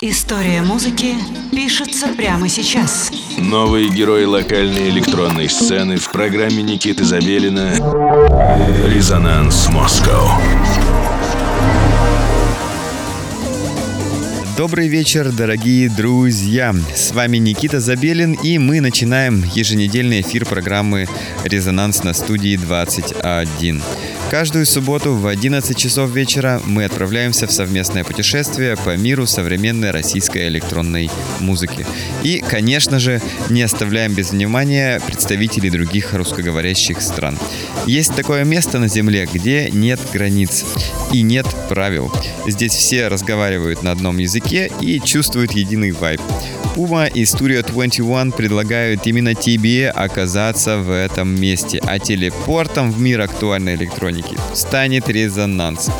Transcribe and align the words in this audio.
История 0.00 0.62
музыки 0.62 1.16
пишется 1.50 2.06
прямо 2.16 2.48
сейчас. 2.48 3.10
Новые 3.36 3.88
герои 3.88 4.26
локальной 4.26 4.90
электронной 4.90 5.48
сцены 5.48 5.96
в 5.96 6.12
программе 6.12 6.62
Никиты 6.62 7.02
Забелина 7.02 7.72
«Резонанс 8.86 9.68
Москва». 9.70 10.40
Добрый 14.56 14.86
вечер, 14.86 15.32
дорогие 15.32 15.90
друзья! 15.90 16.72
С 16.94 17.10
вами 17.10 17.38
Никита 17.38 17.80
Забелин, 17.80 18.34
и 18.34 18.58
мы 18.58 18.80
начинаем 18.80 19.42
еженедельный 19.52 20.20
эфир 20.20 20.46
программы 20.46 21.08
«Резонанс» 21.42 22.04
на 22.04 22.12
студии 22.12 22.56
21. 22.56 23.82
Каждую 24.30 24.66
субботу 24.66 25.14
в 25.14 25.26
11 25.26 25.74
часов 25.74 26.10
вечера 26.10 26.60
мы 26.66 26.84
отправляемся 26.84 27.46
в 27.46 27.52
совместное 27.52 28.04
путешествие 28.04 28.76
по 28.76 28.94
миру 28.94 29.26
современной 29.26 29.90
российской 29.90 30.48
электронной 30.48 31.10
музыки. 31.40 31.86
И, 32.22 32.44
конечно 32.46 32.98
же, 32.98 33.22
не 33.48 33.62
оставляем 33.62 34.12
без 34.12 34.32
внимания 34.32 35.00
представителей 35.00 35.70
других 35.70 36.12
русскоговорящих 36.12 37.00
стран. 37.00 37.38
Есть 37.86 38.14
такое 38.16 38.44
место 38.44 38.78
на 38.78 38.88
Земле, 38.88 39.26
где 39.32 39.70
нет 39.70 39.98
границ 40.12 40.66
и 41.10 41.22
нет 41.22 41.46
правил. 41.70 42.12
Здесь 42.46 42.74
все 42.74 43.08
разговаривают 43.08 43.82
на 43.82 43.92
одном 43.92 44.18
языке 44.18 44.70
и 44.82 45.00
чувствуют 45.00 45.52
единый 45.52 45.92
вайб. 45.92 46.20
Puma 46.78 47.10
и 47.12 47.24
Studio 47.24 47.66
21 47.66 48.30
предлагают 48.30 49.04
именно 49.04 49.34
тебе 49.34 49.90
оказаться 49.90 50.78
в 50.78 50.92
этом 50.92 51.28
месте, 51.28 51.80
а 51.82 51.98
телепортом 51.98 52.92
в 52.92 53.00
мир 53.00 53.20
актуальной 53.20 53.74
электроники 53.74 54.36
станет 54.54 55.08
резонанс. 55.08 55.90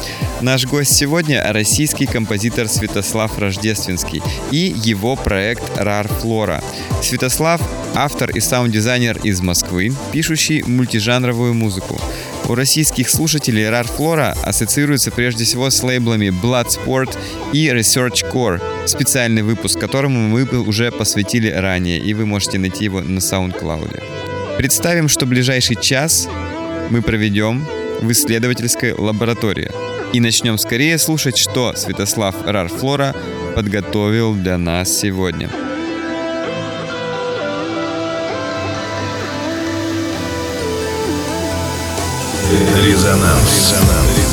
Наш 0.41 0.67
гость 0.67 0.95
сегодня– 0.95 1.45
российский 1.53 2.07
композитор 2.07 2.69
Святослав 2.69 3.37
Рождественский 3.41 4.23
и 4.53 4.73
его 4.85 5.17
проект 5.17 5.65
Rar 5.77 6.09
Flora. 6.23 6.63
Святослав– 7.03 7.61
автор 7.97 8.31
и 8.31 8.39
саунд-дизайнер 8.39 9.19
из 9.25 9.41
Москвы, 9.41 9.93
пишущий 10.13 10.63
мультижанровую 10.63 11.55
музыку. 11.55 12.01
У 12.49 12.55
российских 12.55 13.11
слушателей 13.11 13.65
Rar 13.65 13.87
Flora 13.87 14.35
ассоциируется 14.43 15.11
прежде 15.11 15.45
всего 15.45 15.69
с 15.69 15.83
лейблами 15.83 16.29
Bloodsport 16.29 17.15
и 17.53 17.67
Research 17.69 18.25
Core, 18.33 18.59
специальный 18.87 19.43
выпуск 19.43 19.79
которому 19.79 20.19
мы 20.29 20.45
уже 20.63 20.91
посвятили 20.91 21.51
ранее, 21.51 21.99
и 21.99 22.15
вы 22.15 22.25
можете 22.25 22.59
найти 22.59 22.85
его 22.85 23.03
на 23.03 23.19
SoundCloud. 23.19 24.57
Представим, 24.57 25.09
что 25.09 25.27
ближайший 25.27 25.77
час 25.77 26.27
мы 26.89 27.03
проведем 27.03 27.67
в 28.01 28.11
исследовательской 28.11 28.93
лаборатории. 28.93 29.71
И 30.15 30.21
начнем 30.21 30.57
скорее 30.57 30.97
слушать, 30.97 31.37
что 31.37 31.75
Святослав 31.77 32.35
Рарфлора 32.47 33.15
подготовил 33.55 34.35
для 34.35 34.57
нас 34.57 34.91
сегодня. 34.99 35.51
Резонанс. 42.83 43.75
Резонанс 43.75 44.28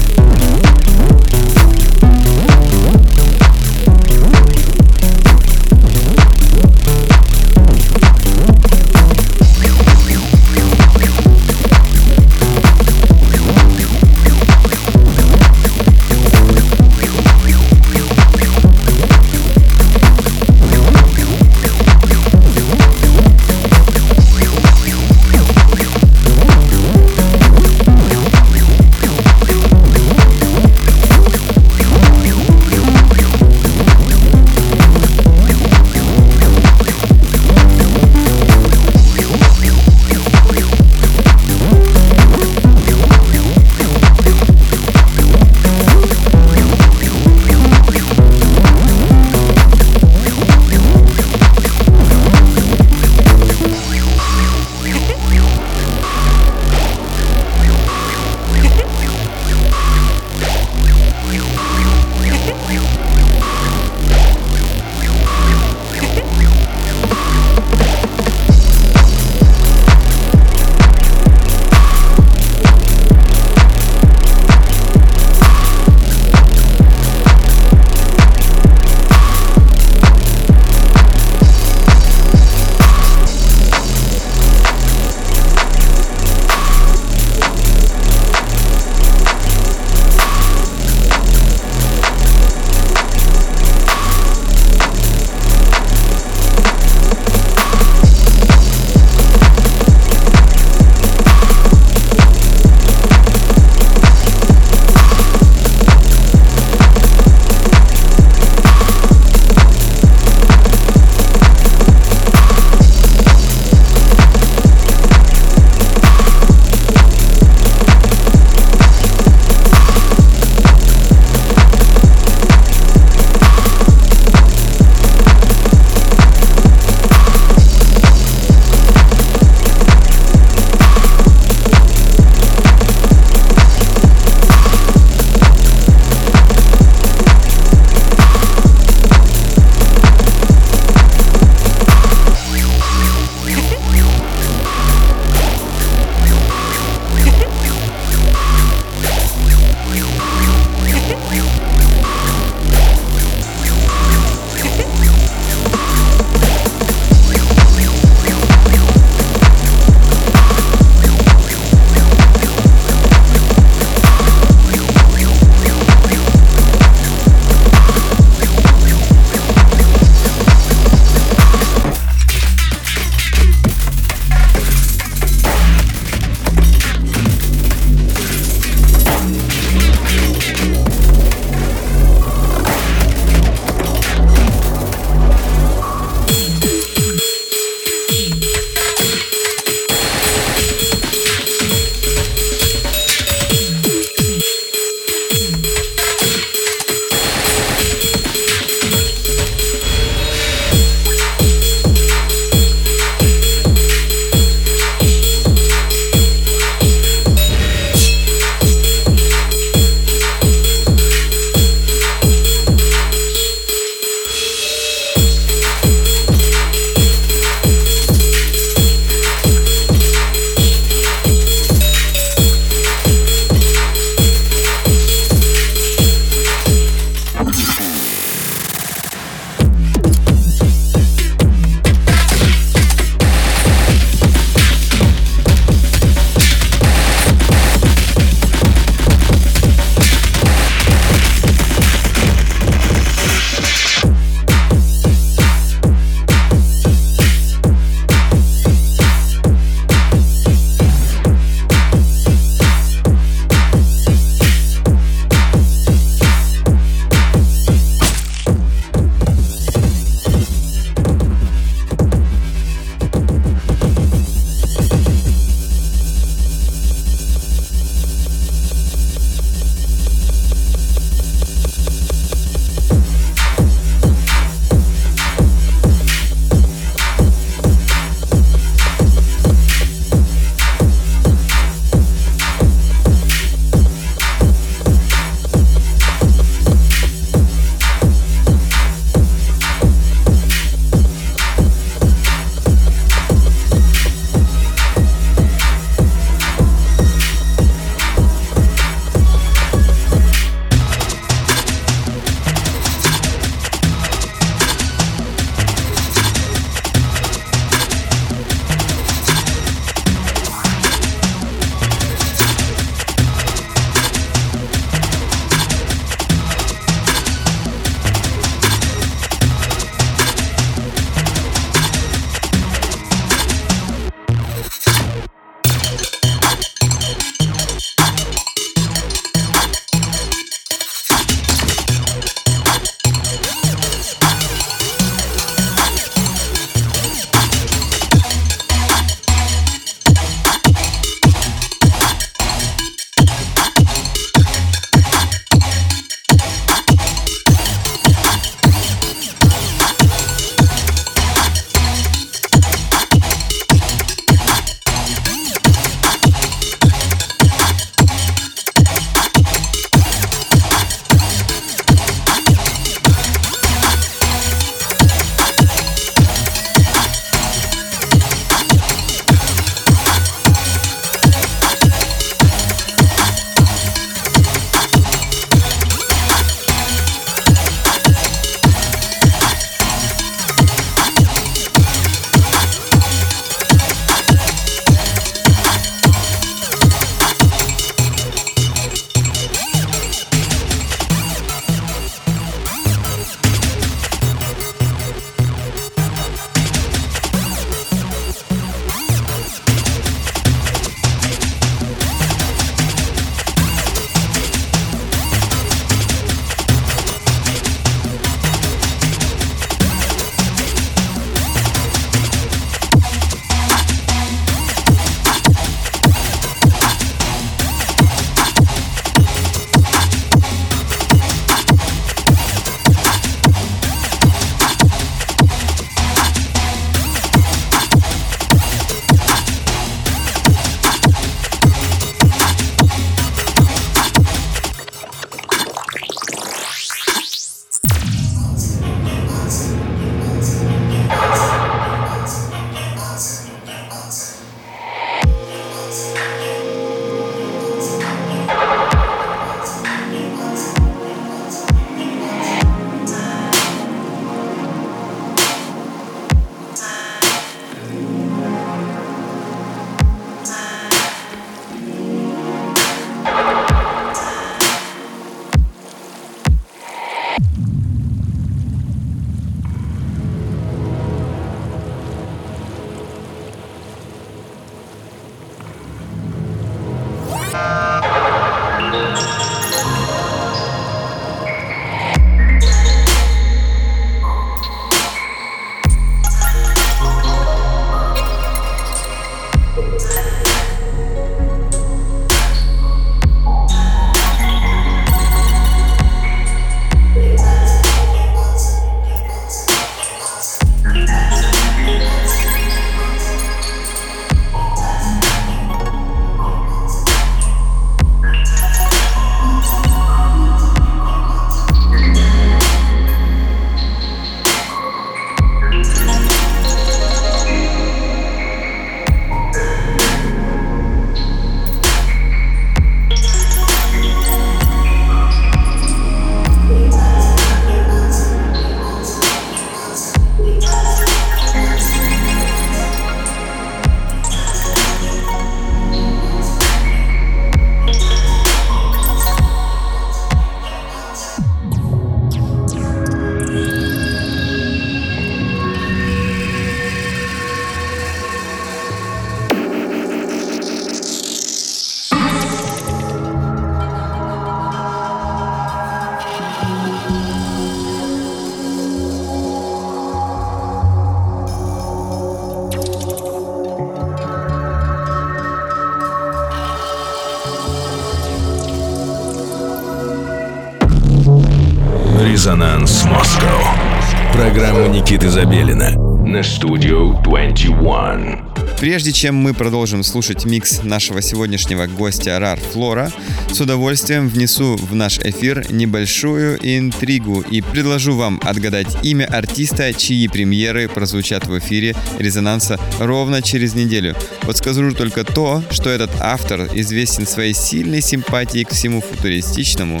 Никиты 575.20 575.32
Забелина 575.32 575.90
на 576.24 576.42
студию 576.42 577.20
21. 577.24 578.38
Прежде 578.80 579.12
чем 579.12 579.36
мы 579.36 579.52
продолжим 579.52 580.02
слушать 580.02 580.46
микс 580.46 580.82
нашего 580.82 581.20
сегодняшнего 581.20 581.86
гостя 581.86 582.38
Рар 582.38 582.58
Флора, 582.58 583.12
с 583.52 583.60
удовольствием 583.60 584.28
внесу 584.28 584.76
в 584.76 584.94
наш 584.94 585.18
эфир 585.18 585.70
небольшую 585.70 586.56
интригу 586.62 587.42
и 587.42 587.60
предложу 587.60 588.16
вам 588.16 588.40
отгадать 588.42 588.96
имя 589.02 589.26
артиста, 589.26 589.92
чьи 589.92 590.26
премьеры 590.26 590.88
прозвучат 590.88 591.46
в 591.46 591.58
эфире 591.58 591.94
резонанса 592.18 592.80
ровно 592.98 593.42
через 593.42 593.74
неделю. 593.74 594.16
Вот 594.44 594.56
скажу 594.56 594.90
только 594.92 595.24
то, 595.24 595.62
что 595.70 595.90
этот 595.90 596.12
автор 596.18 596.62
известен 596.72 597.26
своей 597.26 597.52
сильной 597.52 598.00
симпатией 598.00 598.64
к 598.64 598.70
всему 598.70 599.02
футуристичному 599.02 600.00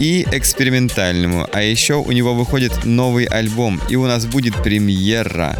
и 0.00 0.26
экспериментальному, 0.32 1.46
а 1.52 1.62
еще 1.62 1.94
у 1.94 2.10
него 2.10 2.34
выходит 2.34 2.84
новый 2.84 3.26
альбом, 3.26 3.80
и 3.88 3.94
у 3.94 4.06
нас 4.06 4.26
будет 4.26 4.60
премьера 4.62 5.56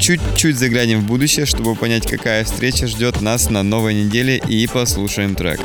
чуть-чуть 0.00 0.56
заглянем 0.56 1.00
в 1.00 1.04
будущее, 1.04 1.44
чтобы 1.44 1.74
понять, 1.74 2.06
какая 2.06 2.44
встреча 2.44 2.86
ждет 2.86 3.20
нас 3.20 3.50
на 3.50 3.62
новой 3.62 3.94
неделе 3.94 4.38
и 4.38 4.66
послушаем 4.66 5.34
трек. 5.34 5.60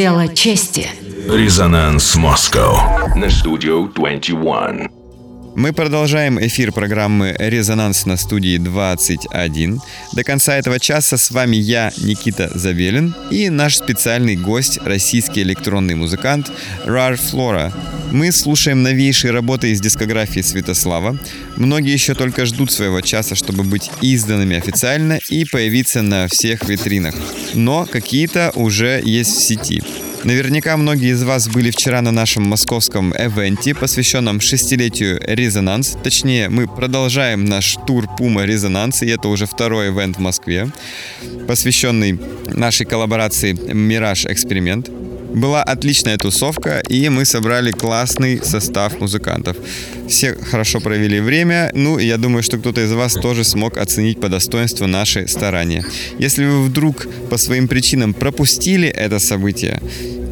Дело 0.00 0.34
чести. 0.34 0.88
Резонанс 1.28 2.16
Москва 2.16 3.12
на 3.16 3.30
студию 3.30 3.92
21. 3.94 4.88
Мы 5.54 5.74
продолжаем 5.74 6.40
эфир 6.40 6.72
программы 6.72 7.36
«Резонанс» 7.38 8.06
на 8.06 8.16
студии 8.16 8.56
21. 8.56 9.78
До 10.14 10.24
конца 10.24 10.56
этого 10.56 10.80
часа 10.80 11.18
с 11.18 11.30
вами 11.30 11.56
я, 11.56 11.92
Никита 11.98 12.50
Завелин, 12.54 13.14
и 13.30 13.50
наш 13.50 13.76
специальный 13.76 14.36
гость, 14.36 14.78
российский 14.82 15.42
электронный 15.42 15.96
музыкант 15.96 16.50
Рар 16.86 17.18
Флора. 17.18 17.70
Мы 18.12 18.32
слушаем 18.32 18.82
новейшие 18.82 19.30
работы 19.30 19.70
из 19.70 19.80
дискографии 19.80 20.40
Святослава. 20.40 21.16
Многие 21.56 21.92
еще 21.92 22.14
только 22.14 22.44
ждут 22.44 22.72
своего 22.72 23.00
часа, 23.00 23.36
чтобы 23.36 23.62
быть 23.62 23.88
изданными 24.00 24.56
официально 24.56 25.20
и 25.28 25.44
появиться 25.44 26.02
на 26.02 26.26
всех 26.26 26.68
витринах. 26.68 27.14
Но 27.54 27.86
какие-то 27.86 28.50
уже 28.56 29.00
есть 29.04 29.36
в 29.36 29.46
сети. 29.46 29.82
Наверняка 30.24 30.76
многие 30.76 31.12
из 31.12 31.22
вас 31.22 31.48
были 31.48 31.70
вчера 31.70 32.02
на 32.02 32.10
нашем 32.10 32.42
московском 32.42 33.14
эвенте, 33.16 33.74
посвященном 33.74 34.40
шестилетию 34.40 35.20
«Резонанс». 35.26 35.96
Точнее, 36.02 36.48
мы 36.50 36.66
продолжаем 36.66 37.44
наш 37.44 37.76
тур 37.86 38.06
«Пума 38.18 38.44
Резонанс», 38.44 39.02
и 39.02 39.06
это 39.06 39.28
уже 39.28 39.46
второй 39.46 39.88
эвент 39.88 40.16
в 40.16 40.20
Москве, 40.20 40.68
посвященный 41.46 42.20
нашей 42.48 42.86
коллаборации 42.86 43.52
«Мираж 43.52 44.26
Эксперимент». 44.26 44.90
Была 45.34 45.62
отличная 45.62 46.18
тусовка, 46.18 46.82
и 46.88 47.08
мы 47.08 47.24
собрали 47.24 47.70
классный 47.70 48.44
состав 48.44 49.00
музыкантов. 49.00 49.56
Все 50.08 50.34
хорошо 50.34 50.80
провели 50.80 51.20
время, 51.20 51.70
ну, 51.74 51.98
я 51.98 52.16
думаю, 52.16 52.42
что 52.42 52.58
кто-то 52.58 52.84
из 52.84 52.92
вас 52.92 53.14
тоже 53.14 53.44
смог 53.44 53.76
оценить 53.78 54.20
по 54.20 54.28
достоинству 54.28 54.86
наши 54.86 55.28
старания. 55.28 55.84
Если 56.18 56.44
вы 56.44 56.64
вдруг 56.64 57.06
по 57.30 57.38
своим 57.38 57.68
причинам 57.68 58.12
пропустили 58.12 58.88
это 58.88 59.20
событие, 59.20 59.80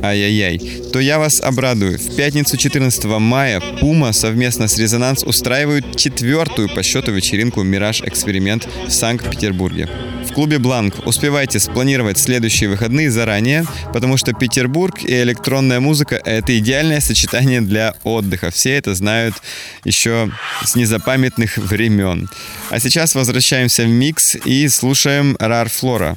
ай-яй-яй, 0.02 0.58
то 0.92 1.00
я 1.00 1.18
вас 1.18 1.40
обрадую. 1.40 1.98
В 1.98 2.16
пятницу 2.16 2.56
14 2.56 3.04
мая 3.04 3.60
Пума 3.80 4.12
совместно 4.12 4.68
с 4.68 4.78
Резонанс 4.78 5.22
устраивают 5.22 5.96
четвертую 5.96 6.68
по 6.68 6.82
счету 6.82 7.12
вечеринку 7.12 7.62
«Мираж 7.62 8.02
Эксперимент» 8.02 8.68
в 8.86 8.90
Санкт-Петербурге. 8.90 9.88
Клубе 10.38 10.60
«Бланк» 10.60 11.04
успевайте 11.04 11.58
спланировать 11.58 12.16
следующие 12.16 12.70
выходные 12.70 13.10
заранее, 13.10 13.64
потому 13.92 14.16
что 14.16 14.32
Петербург 14.32 15.02
и 15.02 15.22
электронная 15.22 15.80
музыка— 15.80 16.14
это 16.24 16.56
идеальное 16.56 17.00
сочетание 17.00 17.60
для 17.60 17.96
отдыха. 18.04 18.52
Все 18.52 18.76
это 18.76 18.94
знают 18.94 19.34
еще 19.82 20.30
с 20.64 20.76
незапамятных 20.76 21.58
времен. 21.58 22.30
А 22.70 22.78
сейчас 22.78 23.16
возвращаемся 23.16 23.82
в 23.82 23.88
микс 23.88 24.36
и 24.44 24.68
слушаем 24.68 25.36
Рар 25.40 25.68
Флора. 25.68 26.16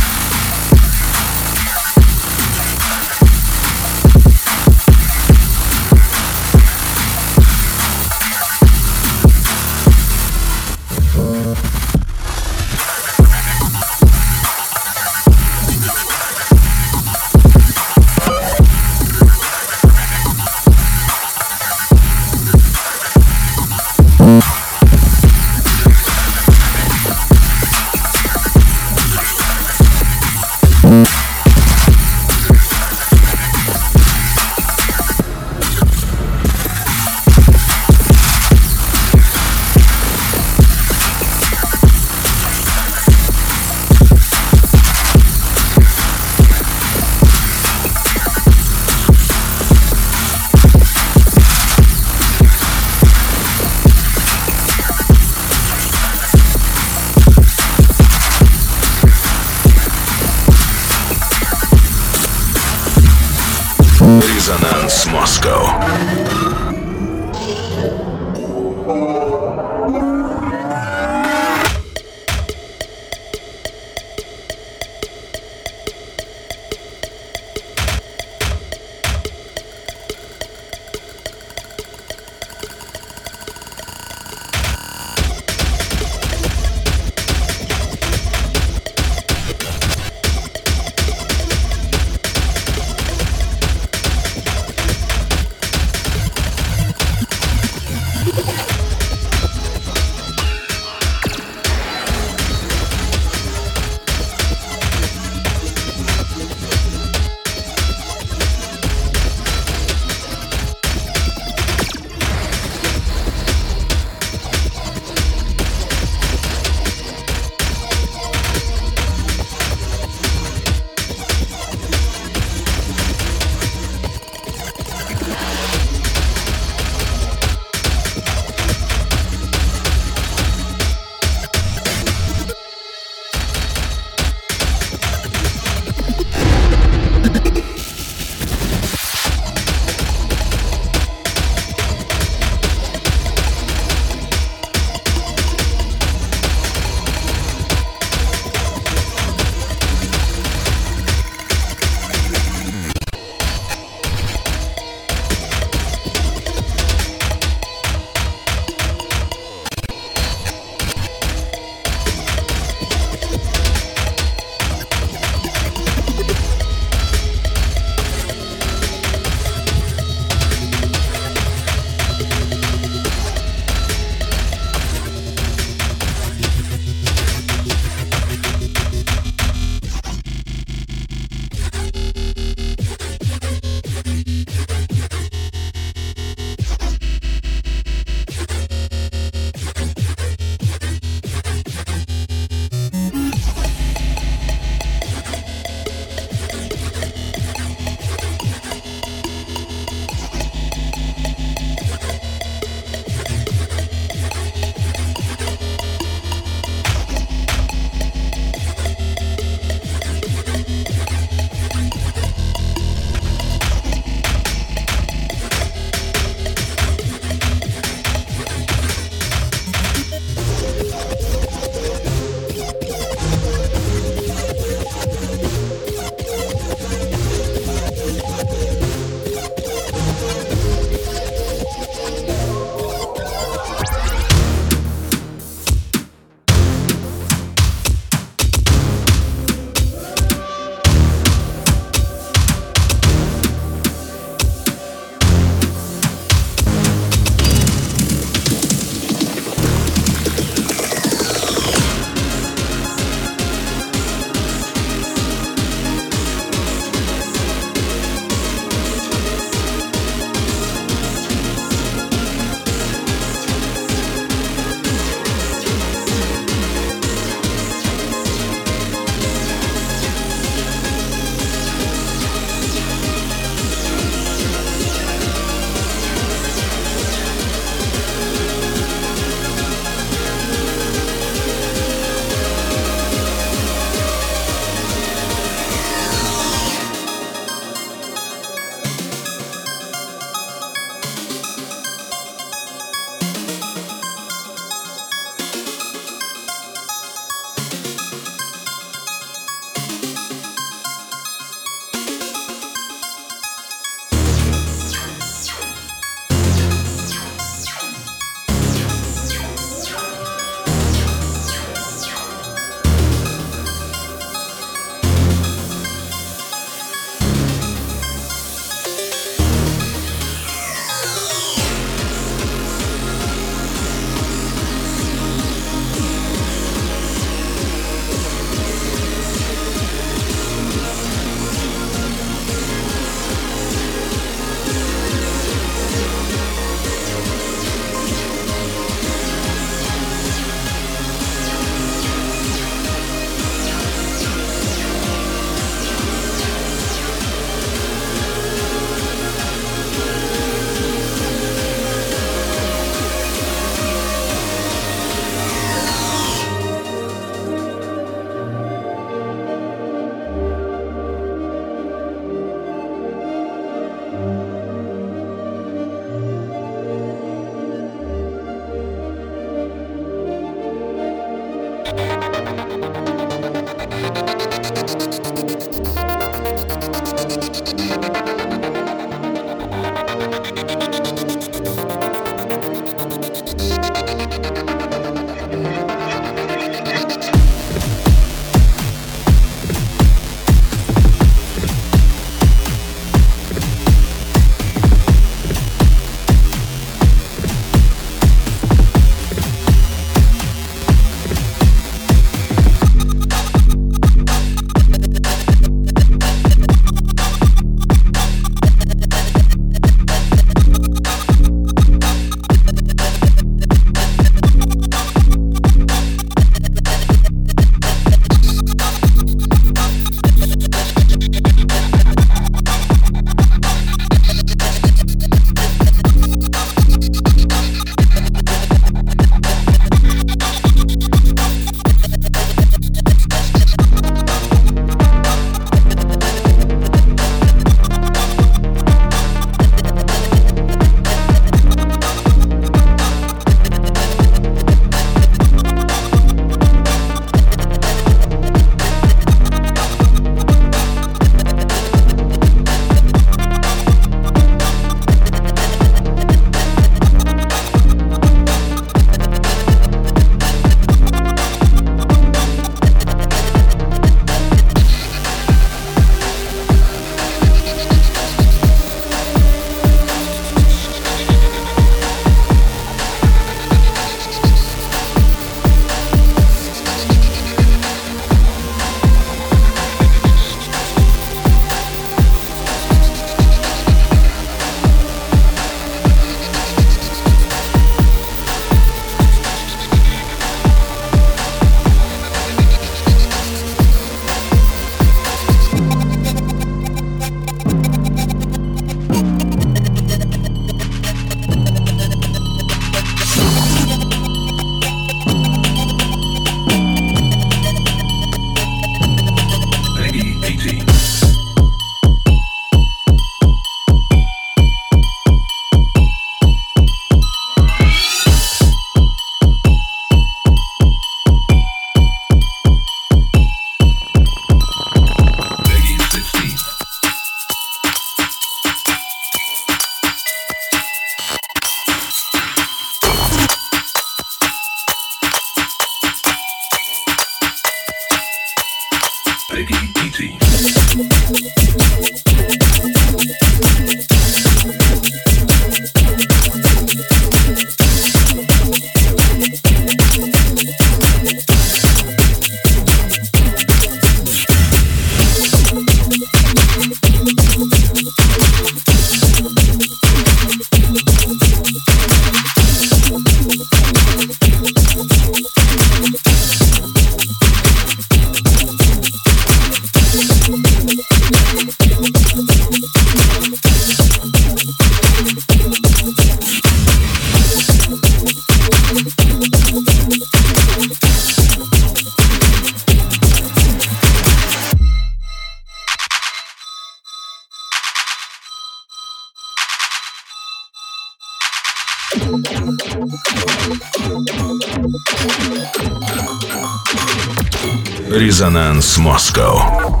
Резонанс 598.09 598.97
Москва. 598.97 600.00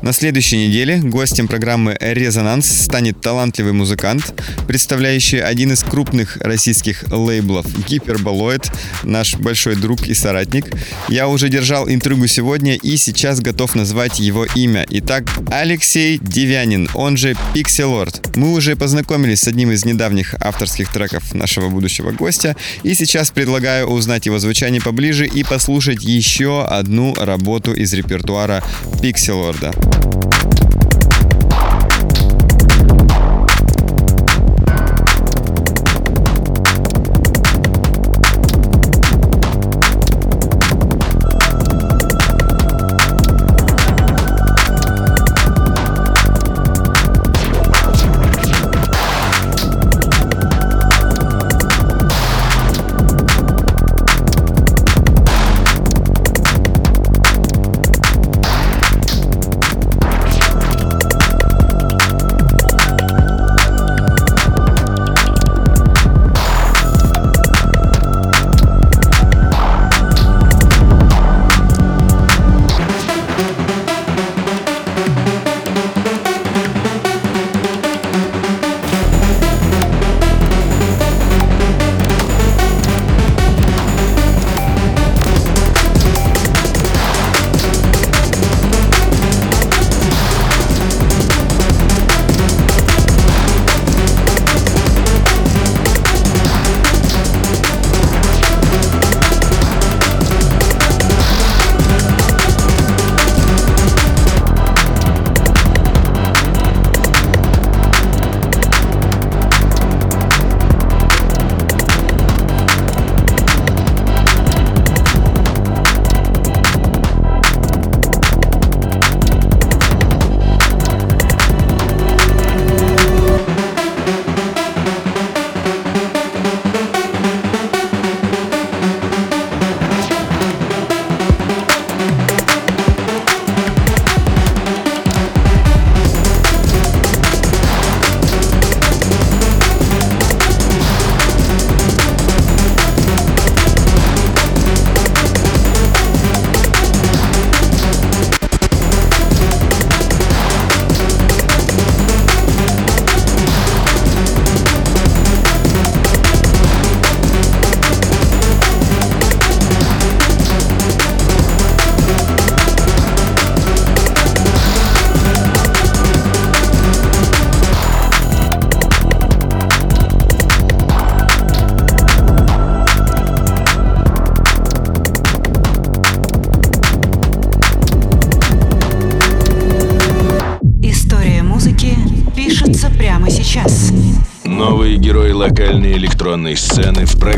На 0.00 0.12
следующей 0.12 0.68
неделе 0.68 0.98
гостем 0.98 1.48
программы 1.48 1.96
«Резонанс» 2.00 2.84
станет 2.84 3.20
талантливый 3.20 3.72
музыкант, 3.72 4.32
представляющий 4.68 5.40
один 5.40 5.72
из 5.72 5.82
крупных 5.82 6.36
российских 6.36 7.04
лейблов 7.10 7.66
«Гиперболоид», 7.88 8.70
наш 9.02 9.34
большой 9.36 9.74
друг 9.74 10.06
и 10.06 10.14
соратник. 10.14 10.66
Я 11.08 11.26
уже 11.26 11.48
держал 11.48 11.88
интригу 11.88 12.28
сегодня 12.28 12.76
и 12.76 12.96
сейчас 12.96 13.40
готов 13.40 13.74
назвать 13.74 14.20
его 14.20 14.44
имя. 14.44 14.86
Итак, 14.88 15.24
Алексей 15.50 16.18
Девянин, 16.22 16.88
он 16.94 17.16
же 17.16 17.36
Пикселорд. 17.52 18.36
Мы 18.36 18.52
уже 18.52 18.76
познакомились 18.76 19.40
с 19.40 19.48
одним 19.48 19.72
из 19.72 19.84
недавних 19.84 20.34
авторских 20.40 20.92
треков 20.92 21.34
нашего 21.34 21.68
будущего 21.70 22.12
гостя, 22.12 22.54
и 22.84 22.94
сейчас 22.94 23.30
предлагаю 23.32 23.88
узнать 23.88 24.26
его 24.26 24.38
звучание 24.38 24.80
поближе 24.80 25.26
и 25.26 25.42
послушать 25.42 26.04
еще 26.04 26.64
одну 26.64 27.14
работу 27.14 27.72
из 27.74 27.92
репертуара 27.92 28.62
Пикселорда. 29.02 29.87
Thank 29.90 30.72
you. 30.72 30.77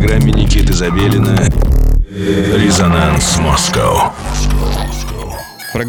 Программе 0.01 0.33
Никиты 0.33 0.73
Забелина 0.73 1.37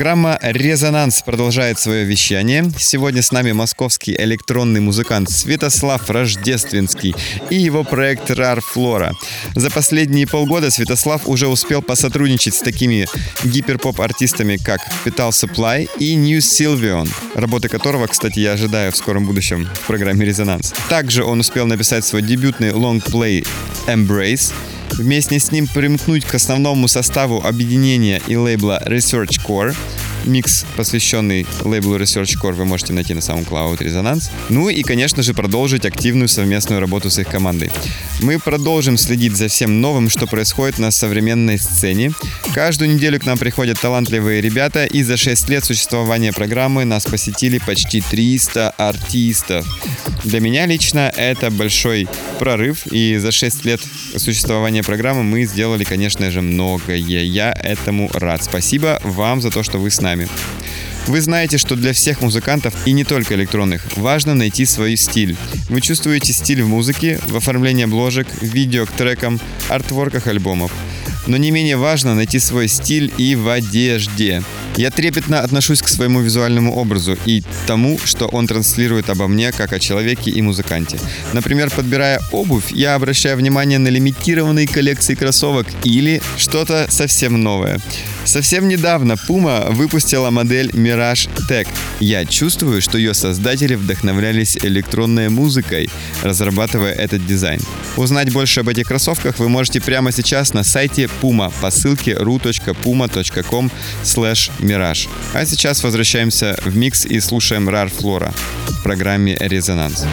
Программа 0.01 0.39
«Резонанс» 0.41 1.21
продолжает 1.21 1.77
свое 1.77 2.05
вещание. 2.05 2.71
Сегодня 2.79 3.21
с 3.21 3.31
нами 3.31 3.51
московский 3.51 4.15
электронный 4.15 4.79
музыкант 4.79 5.29
Святослав 5.29 6.09
Рождественский 6.09 7.13
и 7.51 7.57
его 7.57 7.83
проект 7.83 8.31
«Рар 8.31 8.61
Флора». 8.61 9.13
За 9.53 9.69
последние 9.69 10.25
полгода 10.25 10.71
Святослав 10.71 11.27
уже 11.27 11.47
успел 11.47 11.83
посотрудничать 11.83 12.55
с 12.55 12.61
такими 12.61 13.05
гиперпоп-артистами, 13.43 14.57
как 14.57 14.81
Petal 15.05 15.29
Supply 15.29 15.87
и 15.99 16.15
New 16.15 16.39
Sylveon, 16.39 17.07
работы 17.35 17.69
которого, 17.69 18.07
кстати, 18.07 18.39
я 18.39 18.53
ожидаю 18.53 18.91
в 18.91 18.97
скором 18.97 19.27
будущем 19.27 19.69
в 19.71 19.85
программе 19.85 20.25
«Резонанс». 20.25 20.73
Также 20.89 21.23
он 21.23 21.41
успел 21.41 21.67
написать 21.67 22.03
свой 22.03 22.23
дебютный 22.23 22.71
лонгплей 22.71 23.45
«Embrace», 23.85 24.51
Вместе 24.93 25.39
с 25.39 25.51
ним 25.51 25.67
примкнуть 25.67 26.25
к 26.25 26.35
основному 26.35 26.87
составу 26.87 27.41
объединения 27.43 28.21
и 28.27 28.35
лейбла 28.35 28.81
Research 28.85 29.39
Core. 29.47 29.75
Микс, 30.26 30.65
посвященный 30.76 31.45
лейблу 31.63 31.97
Research 31.97 32.38
Core, 32.41 32.53
вы 32.53 32.65
можете 32.65 32.93
найти 32.93 33.13
на 33.13 33.19
SoundCloud 33.19 33.84
Резонанс. 33.84 34.30
Ну 34.49 34.69
и, 34.69 34.84
конечно 34.84 35.24
же, 35.24 35.34
продолжить 35.34 35.86
активную 35.86 36.28
совместную 36.28 36.80
работу 36.80 37.09
с 37.09 37.17
их 37.19 37.28
командой. 37.28 37.72
Мы 38.22 38.39
продолжим 38.39 38.97
следить 38.97 39.36
за 39.36 39.47
всем 39.47 39.82
новым, 39.82 40.09
что 40.09 40.28
происходит 40.28 40.80
на 40.80 40.91
современной 40.91 41.57
сцене. 41.57 42.11
Каждую 42.53 42.93
неделю 42.93 43.19
к 43.19 43.26
нам 43.26 43.38
приходят 43.38 43.80
талантливые 43.80 44.41
ребята, 44.41 44.86
и 44.86 45.01
за 45.03 45.17
6 45.17 45.49
лет 45.49 45.65
существования 45.65 46.32
программы 46.34 46.86
нас 46.86 47.05
посетили 47.05 47.57
почти 47.57 48.01
300 48.01 48.72
артистов. 48.78 49.65
Для 50.24 50.39
меня 50.39 50.67
лично 50.67 51.11
это 51.15 51.49
большой 51.49 52.07
прорыв, 52.38 52.86
и 52.88 53.17
за 53.17 53.32
6 53.32 53.65
лет 53.65 53.82
существования 54.15 54.84
программы 54.84 55.24
мы 55.24 55.45
сделали, 55.45 55.84
конечно 55.84 56.30
же, 56.30 56.41
многое. 56.41 56.97
Я 56.97 57.51
этому 57.51 58.09
рад. 58.13 58.43
Спасибо 58.43 58.99
вам 59.03 59.41
за 59.41 59.49
то, 59.49 59.63
что 59.63 59.80
вы 59.80 59.89
с 59.89 59.99
нами. 59.99 60.11
Вы 61.07 61.22
знаете, 61.22 61.57
что 61.57 61.76
для 61.76 61.93
всех 61.93 62.22
музыкантов, 62.22 62.74
и 62.86 62.91
не 62.91 63.03
только 63.03 63.34
электронных, 63.34 63.82
важно 63.97 64.36
найти 64.36 64.66
свой 64.66 64.95
стиль. 64.95 65.36
Вы 65.68 65.82
чувствуете 65.82 66.32
стиль 66.32 66.62
в 66.62 66.68
музыке, 66.68 67.20
в 67.28 67.36
оформлении 67.36 67.86
обложек, 67.86 68.28
видео 68.41 68.86
к 68.86 68.91
трекам, 68.91 69.39
артворках 69.68 70.28
альбомов. 70.28 70.72
Но 71.28 71.38
не 71.38 71.51
менее 71.51 71.78
важно 71.78 72.16
найти 72.16 72.39
свой 72.39 72.68
стиль 72.68 73.12
и 73.18 73.36
в 73.36 73.49
одежде. 73.49 74.43
Я 74.78 74.89
трепетно 74.89 75.41
отношусь 75.41 75.82
к 75.82 75.89
своему 75.89 76.22
визуальному 76.22 76.76
образу 76.76 77.17
и 77.26 77.43
тому, 77.67 77.99
что 78.03 78.28
он 78.28 78.47
транслирует 78.47 79.09
обо 79.09 79.28
мне 79.28 79.51
как 79.51 79.74
о 79.74 79.80
человеке 79.80 80.32
и 80.32 80.41
музыканте. 80.41 80.97
Например, 81.34 81.69
подбирая 81.69 82.22
обувь, 82.32 82.72
я 82.72 82.95
обращаю 82.95 83.38
внимание 83.38 83.80
на 83.80 83.89
лимитированные 83.89 84.67
коллекции 84.67 85.15
кроссовок 85.15 85.67
или 85.84 86.22
что-то 86.38 86.88
совсем 86.89 87.41
новое. 87.41 87.82
Совсем 88.24 88.67
недавно 88.67 89.13
Puma 89.28 89.72
выпустила 89.74 90.30
модель 90.30 90.69
Mirage 90.69 91.30
Tech. 91.49 91.67
Я 91.99 92.26
чувствую, 92.26 92.82
что 92.82 92.97
ее 92.97 93.13
создатели 93.13 93.76
вдохновлялись 93.76 94.57
электронной 94.57 95.30
музыкой, 95.30 95.89
разрабатывая 96.24 96.93
этот 96.93 97.26
дизайн. 97.26 97.59
Узнать 97.97 98.32
больше 98.32 98.61
об 98.61 98.69
этих 98.69 98.88
кроссовках 98.88 99.39
вы 99.39 99.49
можете 99.49 99.82
прямо 99.82 100.11
сейчас 100.11 100.53
на 100.53 100.63
сайте 100.63 101.09
Puma 101.22 101.51
по 101.61 101.72
ссылке 101.72 102.13
ru.puma.com 102.13 103.72
mirage. 104.62 105.07
А 105.34 105.45
сейчас 105.45 105.84
возвращаемся 105.84 106.57
в 106.64 106.76
микс 106.76 107.05
и 107.05 107.20
слушаем 107.20 107.70
Rar 107.70 107.91
Flora 107.91 108.34
в 108.68 108.84
программе 108.84 109.36
«Резонанс». 109.39 110.05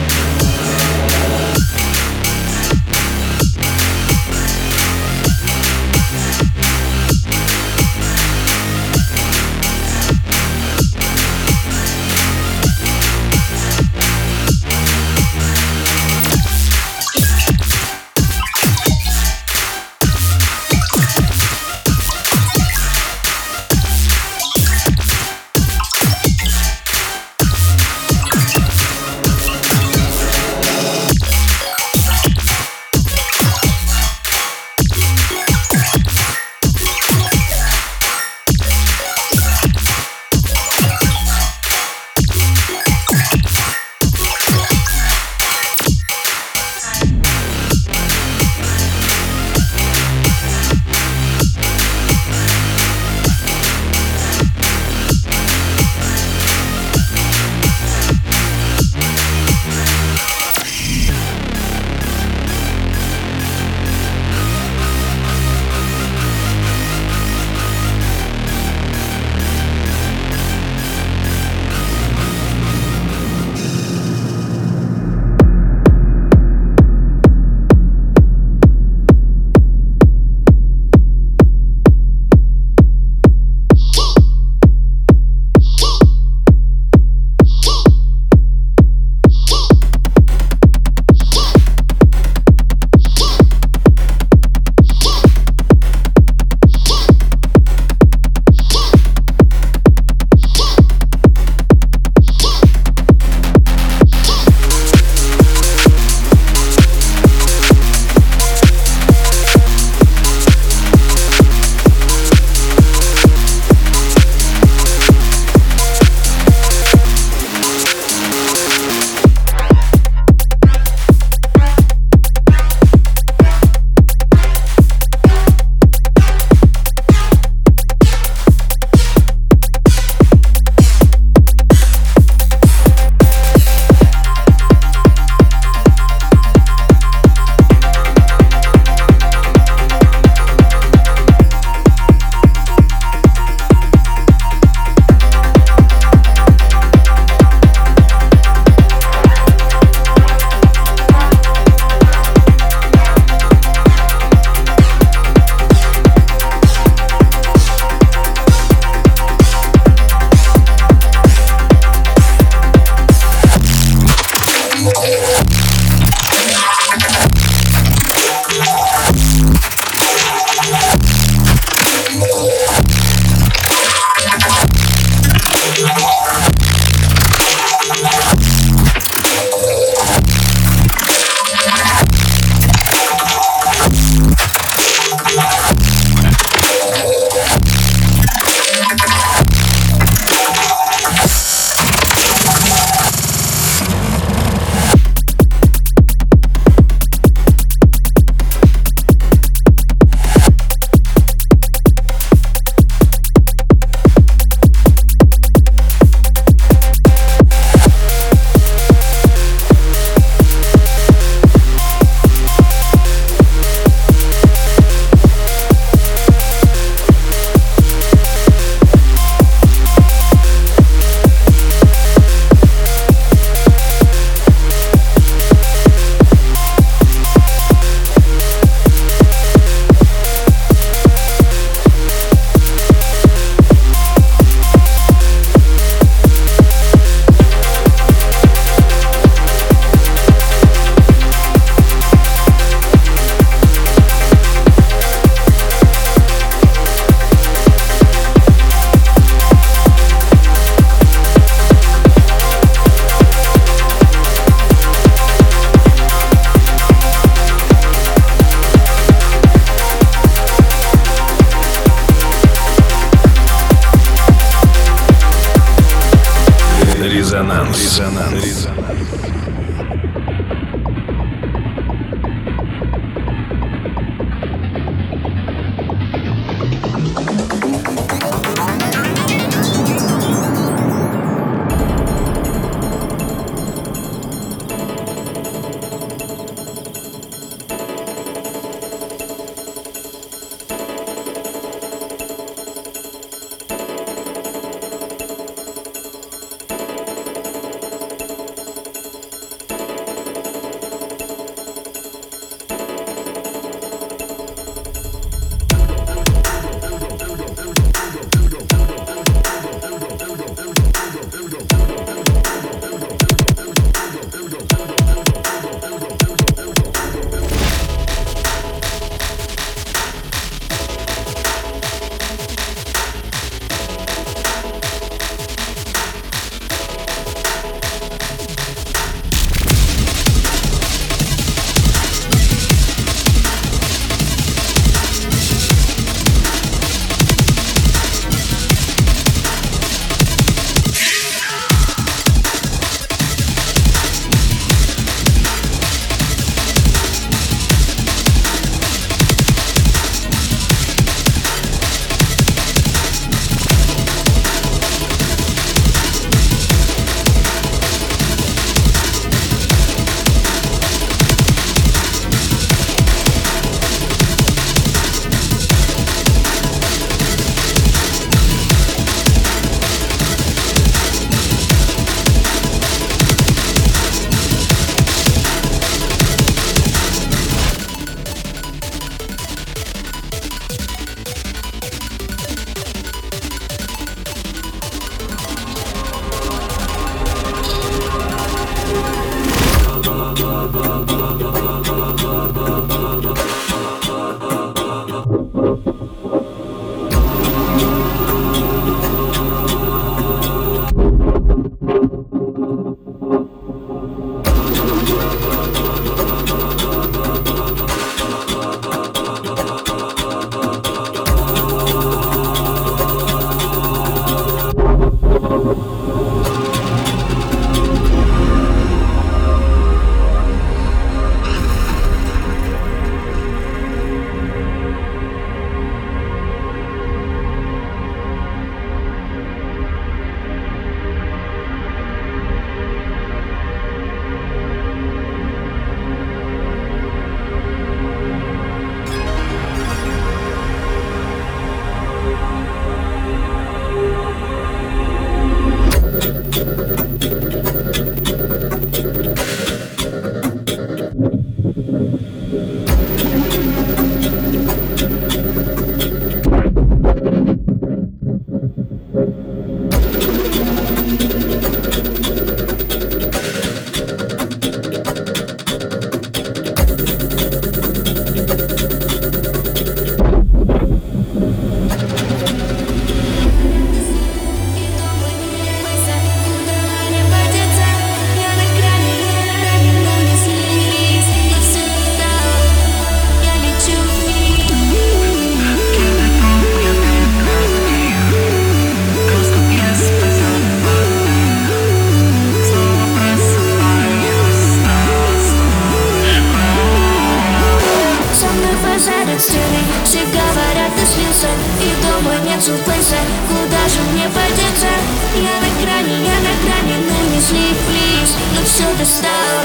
Нету 502.59 502.77
плейса 502.83 503.15
Куда 503.47 503.87
же 503.87 504.01
мне 504.11 504.27
подеться? 504.29 504.91
Я 505.35 505.55
на 505.61 505.69
грани, 505.81 506.25
я 506.25 506.37
на 506.43 506.53
грани 506.63 506.95
Ну 507.07 507.31
не 507.31 507.39
sleep, 507.39 507.77
please 507.87 508.31
Ну 508.55 508.63
все 508.65 508.83
достал. 508.97 509.63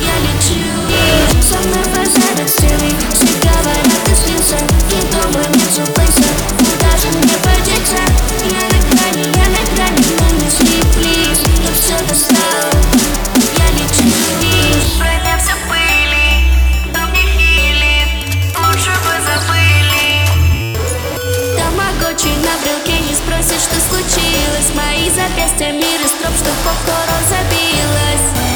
Я 0.00 0.14
лечу. 0.24 0.64
Со 1.42 1.58
мной 1.68 1.84
базарят 1.94 2.48
стены 2.48 2.90
Все 3.12 3.26
говорят, 3.42 4.04
ты 4.04 4.14
слился 4.14 4.56
И 4.90 5.12
дома 5.12 5.44
нету 5.48 5.92
плейса 5.92 6.30
Куда 6.58 6.96
же 6.96 7.08
мне 7.18 7.36
подеться? 7.44 8.00
Я 8.44 8.62
на 8.62 8.78
грани, 8.90 9.24
я 9.36 9.46
на 9.48 9.62
грани 9.74 10.06
Ну 10.18 10.36
не 10.40 10.48
sleep, 10.48 10.86
please 10.96 11.40
Ну 11.64 11.72
все 11.74 11.96
достал. 12.08 12.70
Я 13.58 13.66
лечу. 13.72 14.04
Броня 14.98 15.38
вся 15.38 15.54
пыли 15.68 15.85
спросит, 23.46 23.62
что 23.62 23.80
случилось 23.80 24.74
Мои 24.74 25.08
запястья 25.10 25.72
мир 25.72 26.00
из 26.00 26.10
троп, 26.20 26.34
что 26.36 26.50
повтором 26.64 27.22
забилось 27.28 28.55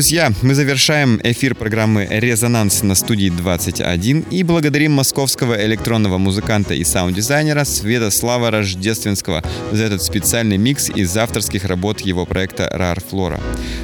Друзья, 0.00 0.32
мы 0.40 0.54
завершаем 0.54 1.20
эфир 1.22 1.54
программы 1.54 2.08
«Резонанс» 2.10 2.82
на 2.82 2.94
студии 2.94 3.28
21 3.28 4.24
и 4.30 4.42
благодарим 4.42 4.92
московского 4.92 5.62
электронного 5.66 6.16
музыканта 6.16 6.72
и 6.72 6.84
саунд-дизайнера 6.84 7.64
Святослава 7.64 8.50
Рождественского 8.50 9.44
за 9.70 9.84
этот 9.84 10.02
специальный 10.02 10.56
микс 10.56 10.88
из 10.88 11.14
авторских 11.18 11.66
работ 11.66 12.00
его 12.00 12.24
проекта 12.24 12.70
«Рар 12.72 12.98
Флора». 13.10 13.42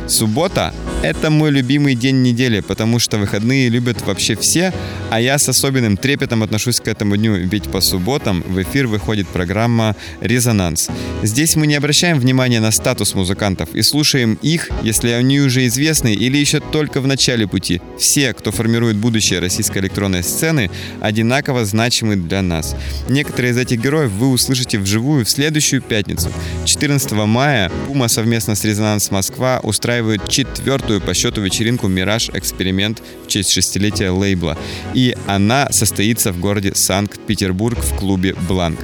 Суббота— 0.09 0.73
это 1.03 1.29
мой 1.29 1.51
любимый 1.51 1.95
день 1.95 2.23
недели, 2.23 2.61
потому 2.61 2.99
что 2.99 3.19
выходные 3.19 3.69
любят 3.69 4.01
вообще 4.07 4.37
все, 4.37 4.73
а 5.11 5.21
я 5.21 5.39
с 5.39 5.47
особенным 5.51 5.99
трепетом 5.99 6.43
отношусь 6.43 6.81
к 6.81 6.89
этому 6.89 7.19
дню, 7.19 7.35
ведь 7.35 7.65
по 7.65 7.83
субботам 7.83 8.43
в 8.47 8.63
эфир 8.63 8.87
выходит 8.87 9.29
программа 9.29 9.95
«Резонанс». 10.23 10.89
Здесь 11.23 11.57
мы 11.57 11.67
не 11.67 11.75
обращаем 11.75 12.19
внимания 12.19 12.61
на 12.61 12.71
статус 12.71 13.15
музыкантов 13.15 13.75
и 13.75 13.83
слушаем 13.83 14.39
их, 14.41 14.71
если 14.83 15.11
они 15.11 15.41
уже 15.41 15.67
известны 15.67 16.06
известны 16.07 16.15
или 16.15 16.37
еще 16.39 16.61
только 16.61 17.01
в 17.01 17.07
начале 17.07 17.47
пути. 17.47 17.81
Все, 17.99 18.33
кто 18.33 18.51
формирует 18.51 18.97
будущее 18.97 19.41
российской 19.41 19.79
электронной 19.79 20.23
сцены, 20.23 20.71
одинаково 21.01 21.65
значимы 21.65 22.17
для 22.17 22.43
нас. 22.43 22.77
Некоторые 23.09 23.53
из 23.53 23.59
этих 23.59 23.81
героев 23.81 24.11
вы 24.11 24.29
услышите 24.31 24.79
вживую 24.79 25.25
в 25.25 25.31
следующую 25.31 25.83
пятницу. 25.83 26.31
14 26.65 27.13
мая 27.13 27.71
Пума 27.87 28.09
совместно 28.09 28.55
с 28.55 28.65
Резонанс 28.65 29.11
Москва 29.11 29.61
устраивают 29.63 30.29
четвертую 30.29 31.01
по 31.01 31.15
счету 31.15 31.41
вечеринку 31.41 31.89
«Мираж 31.89 32.31
Эксперимент» 32.33 33.03
честь 33.37 33.53
шестилетия 33.53 34.11
лейбла. 34.11 34.57
И 34.95 35.15
она 35.27 35.69
состоится 35.71 36.33
в 36.33 36.41
городе 36.41 36.73
Санкт-Петербург 36.75 37.79
в 37.79 37.99
клубе 37.99 38.35
«Бланк». 38.49 38.79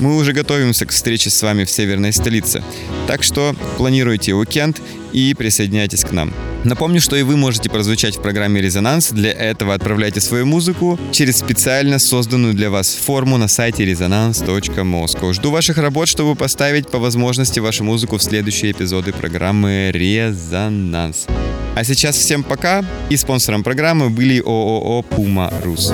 Мы 0.00 0.16
уже 0.16 0.32
готовимся 0.32 0.84
к 0.84 0.90
встрече 0.90 1.30
с 1.30 1.42
вами 1.42 1.64
в 1.64 1.70
северной 1.70 2.12
столице. 2.12 2.62
Так 3.06 3.22
что 3.22 3.56
планируйте 3.78 4.34
уикенд 4.34 4.80
и 5.12 5.32
присоединяйтесь 5.34 6.04
к 6.04 6.12
нам. 6.12 6.34
Напомню, 6.64 7.00
что 7.00 7.16
и 7.16 7.22
вы 7.22 7.36
можете 7.36 7.70
прозвучать 7.70 8.16
в 8.16 8.22
программе 8.22 8.60
«Резонанс». 8.60 9.10
Для 9.10 9.30
этого 9.30 9.74
отправляйте 9.74 10.20
свою 10.20 10.44
музыку 10.44 10.98
через 11.12 11.38
специально 11.38 11.98
созданную 11.98 12.54
для 12.54 12.70
вас 12.70 12.94
форму 12.94 13.36
на 13.38 13.48
сайте 13.48 13.84
resonance.moscow. 13.84 15.32
Жду 15.32 15.50
ваших 15.50 15.78
работ, 15.78 16.08
чтобы 16.08 16.34
поставить 16.34 16.88
по 16.88 16.98
возможности 16.98 17.60
вашу 17.60 17.84
музыку 17.84 18.18
в 18.18 18.22
следующие 18.22 18.72
эпизоды 18.72 19.12
программы 19.12 19.90
«Резонанс». 19.92 21.26
А 21.74 21.84
сейчас 21.84 22.16
всем 22.16 22.42
пока. 22.42 22.84
И 23.10 23.16
спонсором 23.16 23.62
программы 23.62 24.10
были 24.10 24.40
ООО 24.40 25.02
«Пума 25.02 25.52
Рус». 25.62 25.92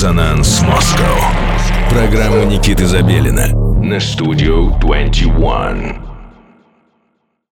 Резонанс 0.00 0.62
Москва. 0.62 1.30
Программа 1.90 2.46
Никиты 2.46 2.86
Забелина 2.86 3.48
на 3.84 4.00
студию 4.00 4.74
21. 4.80 5.99